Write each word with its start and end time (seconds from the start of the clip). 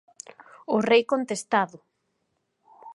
O 0.75 0.77
rei 0.89 1.03
contestado. 1.11 1.77